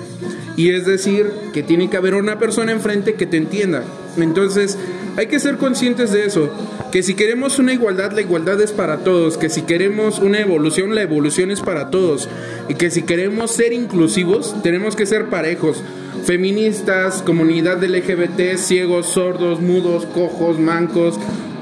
[0.56, 3.84] Y es decir, que tiene que haber una persona enfrente que te entienda.
[4.16, 4.78] Entonces,
[5.16, 6.50] hay que ser conscientes de eso.
[6.90, 9.36] Que si queremos una igualdad, la igualdad es para todos.
[9.36, 12.28] Que si queremos una evolución, la evolución es para todos.
[12.68, 15.82] Y que si queremos ser inclusivos, tenemos que ser parejos.
[16.24, 21.18] Feministas, comunidad LGBT, ciegos, sordos, mudos, cojos, mancos,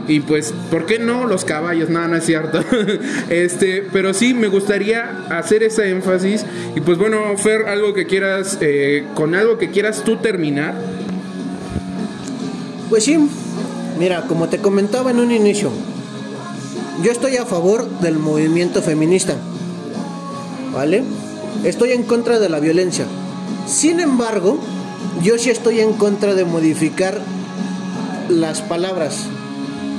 [0.06, 1.88] y pues, ¿por qué no los caballos?
[1.88, 2.60] No, no es cierto.
[3.30, 6.44] este, pero sí me gustaría hacer ese énfasis.
[6.76, 10.74] Y pues bueno, Fer, algo que quieras, eh, con algo que quieras tú terminar.
[12.90, 13.18] Pues sí,
[13.98, 15.70] mira, como te comentaba en un inicio,
[17.02, 19.36] yo estoy a favor del movimiento feminista,
[20.72, 21.02] ¿vale?
[21.64, 23.06] Estoy en contra de la violencia.
[23.66, 24.60] Sin embargo,
[25.22, 27.20] yo sí estoy en contra de modificar
[28.28, 29.28] las palabras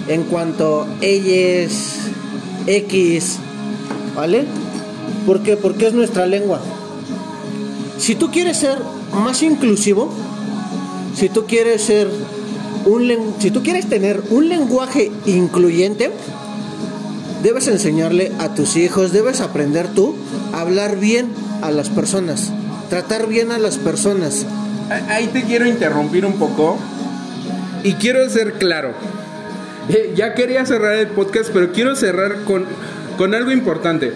[0.07, 1.97] en cuanto ellas,
[2.67, 3.37] X,
[4.15, 4.45] ¿vale?
[5.25, 5.57] ¿Por qué?
[5.57, 6.61] Porque es nuestra lengua.
[7.97, 8.77] Si tú quieres ser
[9.13, 10.11] más inclusivo,
[11.15, 12.09] si tú quieres ser
[12.85, 16.11] un si tú quieres tener un lenguaje incluyente,
[17.41, 20.15] debes enseñarle a tus hijos, debes aprender tú
[20.53, 21.27] a hablar bien
[21.61, 22.51] a las personas,
[22.89, 24.45] tratar bien a las personas.
[25.09, 26.77] Ahí te quiero interrumpir un poco.
[27.83, 28.93] Y quiero ser claro.
[29.89, 32.65] Eh, Ya quería cerrar el podcast, pero quiero cerrar con,
[33.17, 34.13] con algo importante.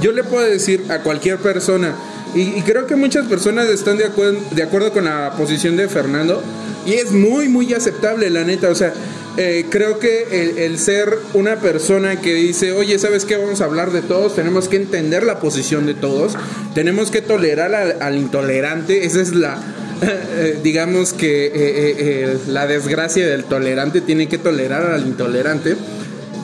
[0.00, 1.94] Yo le puedo decir a cualquier persona,
[2.34, 6.42] y, creo que muchas personas están de, acuer- de acuerdo con la posición de Fernando,
[6.86, 8.68] y es muy, muy aceptable, la neta.
[8.68, 8.92] O sea,
[9.38, 13.36] eh, creo que el, ser una persona que dice, oye, ¿sabes qué?
[13.36, 16.34] Vamos a hablar de todos, tenemos que entender la posición de todos,
[16.74, 19.58] tenemos que tolerar al, al intolerante, esa es la,
[20.62, 25.76] digamos que eh, eh, eh, la desgracia del tolerante tiene que tolerar al intolerante.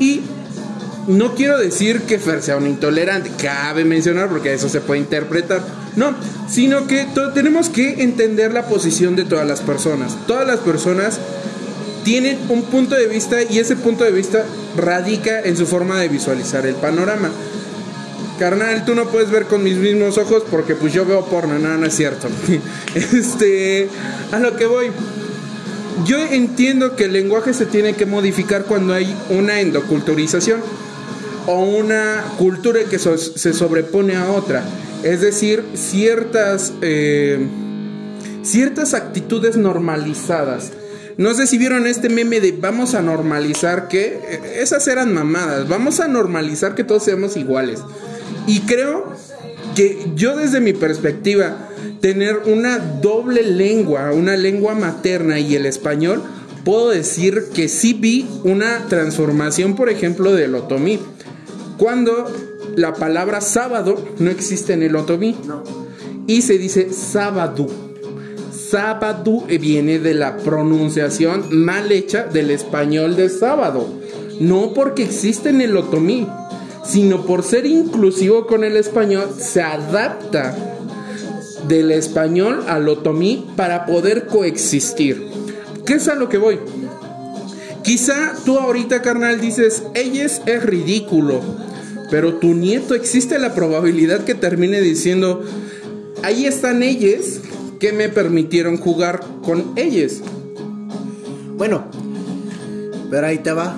[0.01, 0.23] Y
[1.07, 5.63] no quiero decir que Fer sea un intolerante, cabe mencionar porque eso se puede interpretar.
[5.97, 6.15] No,
[6.49, 10.17] sino que tenemos que entender la posición de todas las personas.
[10.27, 11.21] Todas las personas
[12.05, 14.45] tienen un punto de vista y ese punto de vista
[14.77, 17.31] radica en su forma de visualizar el panorama.
[18.39, 21.77] Carnal, tú no puedes ver con mis mismos ojos porque pues yo veo porno, no,
[21.77, 22.29] no es cierto.
[22.95, 23.89] este,
[24.33, 24.91] a lo que voy.
[26.05, 30.61] Yo entiendo que el lenguaje se tiene que modificar cuando hay una endoculturización
[31.47, 34.65] o una cultura que se sobrepone a otra.
[35.05, 37.47] Es decir, ciertas, eh,
[38.43, 40.73] ciertas actitudes normalizadas.
[41.17, 45.69] No sé si vieron este meme de vamos a normalizar que eh, esas eran mamadas.
[45.69, 47.81] Vamos a normalizar que todos seamos iguales.
[48.47, 49.13] Y creo
[49.75, 51.69] que yo desde mi perspectiva,
[52.01, 56.23] tener una doble lengua, una lengua materna y el español,
[56.65, 60.99] puedo decir que sí vi una transformación, por ejemplo, del otomí.
[61.79, 62.31] Cuando
[62.77, 65.37] la palabra sábado no existe en el otomí.
[66.27, 67.84] Y se dice sábado.
[68.71, 73.87] Sábado viene de la pronunciación mal hecha del español de sábado.
[74.41, 76.27] No porque existe en el otomí,
[76.85, 80.57] sino por ser inclusivo con el español, se adapta
[81.69, 85.29] del español al otomí para poder coexistir.
[85.85, 86.59] ¿Qué es a lo que voy?
[87.83, 91.43] Quizá tú ahorita, carnal, dices, ellos es ridículo.
[92.11, 95.45] Pero tu nieto existe la probabilidad que termine diciendo,
[96.23, 97.41] ahí están ellos
[97.85, 100.23] que me permitieron jugar con ellos.
[101.59, 101.85] Bueno,
[103.11, 103.77] pero ahí te va.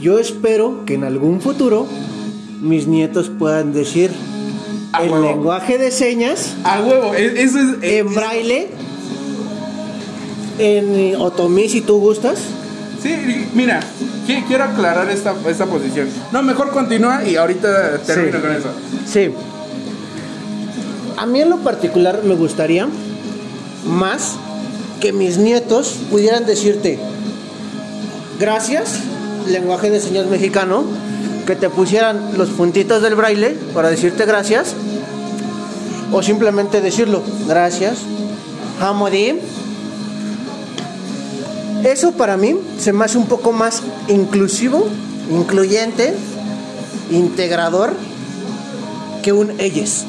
[0.00, 1.86] Yo espero que en algún futuro
[2.62, 4.10] mis nietos puedan decir
[4.98, 6.56] el lenguaje de señas.
[6.64, 7.82] A huevo, e-, eso es.
[7.82, 8.68] E-, en braille.
[10.58, 12.38] En otomí, si tú gustas.
[13.02, 13.14] Sí,
[13.52, 13.80] mira,
[14.48, 16.08] quiero aclarar esta, esta posición.
[16.32, 18.70] No, mejor continúa y ahorita termino con eso.
[19.06, 19.30] Sí.
[21.18, 22.86] A mí en lo particular me gustaría
[23.84, 24.36] más
[25.00, 27.00] que mis nietos pudieran decirte
[28.38, 29.00] gracias,
[29.48, 30.84] lenguaje de señas mexicano,
[31.44, 34.74] que te pusieran los puntitos del braille para decirte gracias,
[36.12, 37.98] o simplemente decirlo, gracias,
[38.80, 39.38] Hamodim
[41.82, 44.86] eso para mí se me hace un poco más inclusivo,
[45.32, 46.14] incluyente,
[47.10, 47.92] integrador
[49.24, 50.04] que un ellos.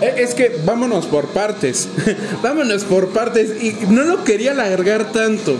[0.00, 1.88] Eh, es que vámonos por partes.
[2.42, 3.62] vámonos por partes.
[3.62, 5.56] Y no lo quería alargar tanto.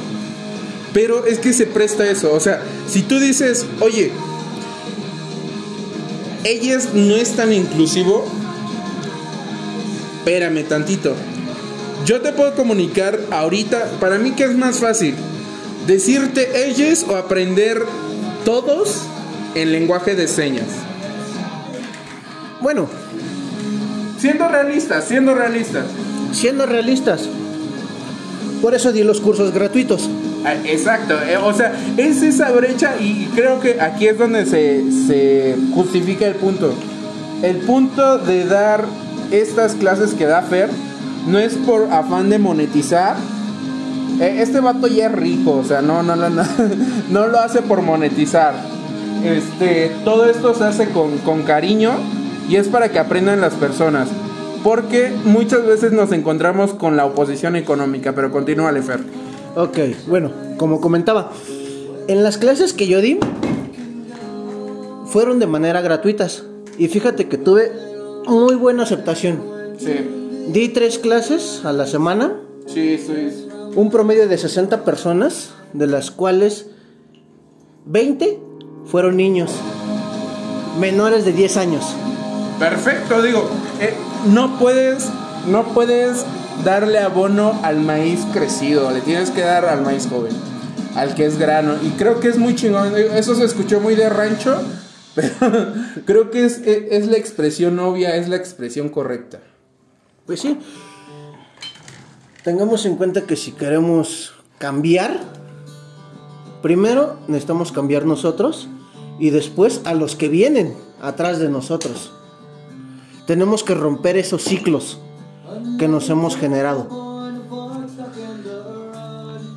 [0.93, 2.33] Pero es que se presta eso.
[2.33, 4.11] O sea, si tú dices, oye,
[6.45, 8.27] ellas no es tan inclusivo.
[10.19, 11.15] Espérame tantito.
[12.05, 15.15] Yo te puedo comunicar ahorita, para mí que es más fácil,
[15.87, 17.83] decirte ellos o aprender
[18.45, 19.03] todos
[19.55, 20.69] en lenguaje de señas.
[22.61, 22.89] Bueno,
[24.19, 25.85] siendo realistas, siendo realistas.
[26.33, 27.29] Siendo realistas.
[28.61, 30.09] Por eso di los cursos gratuitos.
[30.45, 34.85] Ah, exacto, eh, o sea, es esa brecha y creo que aquí es donde se,
[35.07, 36.75] se justifica el punto.
[37.43, 38.85] El punto de dar
[39.31, 40.71] estas clases que da Fer
[41.27, 43.17] no es por afán de monetizar.
[44.21, 46.43] E, este vato ya es rico, o sea, no, no, no, no,
[47.11, 48.55] no lo hace por monetizar.
[49.25, 51.93] Este, todo esto se hace con, con cariño
[52.49, 54.09] y es para que aprendan las personas.
[54.65, 59.01] Porque muchas veces nos encontramos con la oposición económica, pero continúa, Lefer.
[59.55, 59.79] Ok,
[60.09, 61.31] bueno, como comentaba,
[62.09, 63.19] en las clases que yo di
[65.07, 66.45] fueron de manera gratuitas.
[66.77, 67.73] Y fíjate que tuve
[68.27, 69.43] muy buena aceptación.
[69.79, 69.95] Sí.
[70.49, 72.41] Di tres clases a la semana.
[72.67, 73.47] Sí, eso es.
[73.75, 76.71] Un promedio de 60 personas, de las cuales
[77.87, 78.39] 20
[78.87, 79.51] fueron niños
[80.79, 81.85] menores de 10 años.
[82.59, 83.49] Perfecto, digo,
[83.81, 83.95] eh,
[84.33, 85.09] no puedes,
[85.47, 86.25] no puedes
[86.65, 90.33] darle abono al maíz crecido, le tienes que dar al maíz joven,
[90.97, 91.77] al que es grano.
[91.83, 94.61] Y creo que es muy chingón, eso se escuchó muy de rancho,
[95.15, 95.73] pero
[96.05, 99.39] creo que es, es la expresión obvia, es la expresión correcta.
[100.27, 100.59] Pues sí.
[102.43, 105.21] Tengamos en cuenta que si queremos cambiar,
[106.61, 108.69] primero necesitamos cambiar nosotros
[109.21, 112.13] y después a los que vienen atrás de nosotros.
[113.29, 114.99] Tenemos que romper esos ciclos
[115.79, 116.87] que nos hemos generado.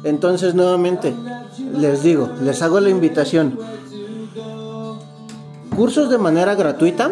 [0.04, 1.16] Entonces nuevamente
[1.78, 3.58] les digo, les hago la invitación.
[5.74, 7.12] Cursos de manera gratuita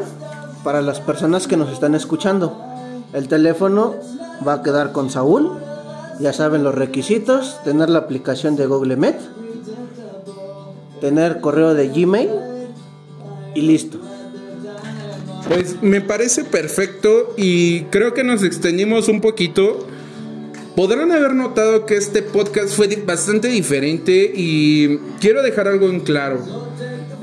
[0.65, 2.61] para las personas que nos están escuchando.
[3.13, 3.95] El teléfono
[4.45, 5.57] va a quedar con Saúl.
[6.19, 9.17] Ya saben los requisitos, tener la aplicación de Google Meet,
[10.99, 12.29] tener correo de Gmail
[13.55, 13.98] y listo.
[15.49, 19.87] Pues me parece perfecto y creo que nos extendimos un poquito.
[20.75, 26.69] Podrán haber notado que este podcast fue bastante diferente y quiero dejar algo en claro.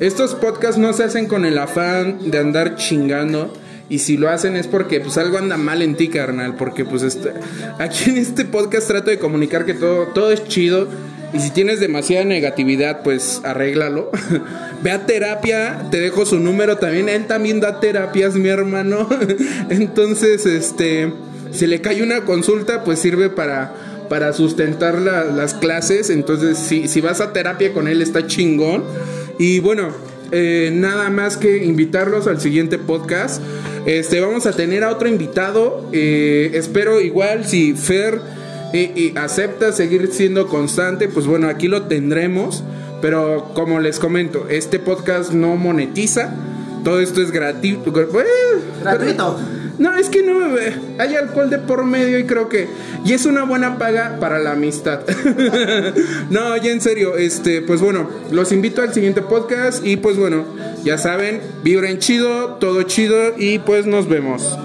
[0.00, 3.52] Estos podcasts no se hacen con el afán de andar chingando.
[3.88, 6.56] Y si lo hacen es porque pues algo anda mal en ti, carnal.
[6.56, 7.32] Porque pues este,
[7.78, 10.88] aquí en este podcast trato de comunicar que todo, todo es chido.
[11.32, 14.10] Y si tienes demasiada negatividad, pues arréglalo.
[14.82, 17.08] Ve a terapia, te dejo su número también.
[17.08, 19.08] Él también da terapias, mi hermano.
[19.70, 21.12] Entonces, este,
[21.52, 23.74] si le cae una consulta, pues sirve para,
[24.08, 26.10] para sustentar las clases.
[26.10, 28.84] Entonces, si, si vas a terapia con él, está chingón.
[29.38, 29.90] Y bueno,
[30.32, 33.42] eh, nada más que invitarlos al siguiente podcast.
[33.86, 35.88] Este, vamos a tener a otro invitado.
[35.92, 38.20] Eh, espero igual si Fer
[38.72, 42.64] eh, acepta seguir siendo constante, pues bueno, aquí lo tendremos.
[43.00, 46.34] Pero como les comento, este podcast no monetiza.
[46.82, 47.92] Todo esto es gratuito.
[47.92, 49.38] Gratuito.
[49.78, 50.54] No, es que no,
[50.98, 52.68] hay alcohol de por medio y creo que
[53.04, 55.00] y es una buena paga para la amistad.
[56.30, 60.44] no, ya en serio, este, pues bueno, los invito al siguiente podcast y pues bueno,
[60.82, 64.56] ya saben, vibren chido, todo chido y pues nos vemos.